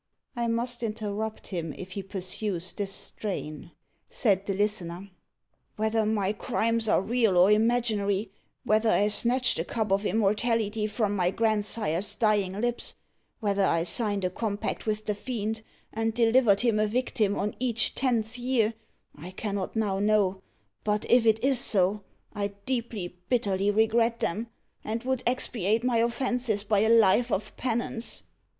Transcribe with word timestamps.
"I 0.35 0.47
must 0.47 0.81
interrupt 0.81 1.49
him 1.49 1.73
if 1.77 1.91
he 1.91 2.01
pursues 2.01 2.73
this 2.73 2.91
strain," 2.91 3.69
said 4.09 4.47
the 4.47 4.55
listener. 4.55 5.11
[Illustration: 5.77 5.77
Rougemont's 5.77 5.93
device 5.93 5.93
to 5.93 6.07
perplex 6.07 6.15
Auriol.] 6.15 6.15
"Whether 6.15 6.15
my 6.15 6.33
crimes 6.33 6.89
are 6.89 7.07
real 7.07 7.37
or 7.37 7.51
imaginary 7.51 8.31
whether 8.63 8.89
I 8.89 9.07
snatched 9.09 9.57
the 9.57 9.63
cup 9.63 9.91
of 9.91 10.03
immortality 10.03 10.87
from 10.87 11.15
my 11.15 11.29
grandsire's 11.29 12.15
dying 12.15 12.59
lips 12.59 12.95
whether 13.41 13.63
I 13.63 13.83
signed 13.83 14.23
a 14.25 14.31
compact 14.31 14.87
with 14.87 15.05
the 15.05 15.13
Fiend, 15.13 15.61
and 15.93 16.11
delivered 16.15 16.61
him 16.61 16.79
a 16.79 16.87
victim 16.87 17.35
on 17.35 17.55
each 17.59 17.93
tenth 17.93 18.39
year 18.39 18.73
I 19.15 19.29
cannot 19.29 19.75
now 19.75 19.99
know; 19.99 20.41
but 20.83 21.05
if 21.11 21.27
it 21.27 21.43
is 21.43 21.59
so, 21.59 22.01
I 22.33 22.47
deeply, 22.65 23.19
bitterly 23.29 23.69
regret 23.69 24.19
them, 24.19 24.47
and 24.83 25.03
would 25.03 25.21
expiate 25.27 25.83
my 25.83 25.97
offences 25.97 26.63
by 26.63 26.79
a 26.79 26.89
life 26.89 27.31
of 27.31 27.55
penance." 27.55 28.23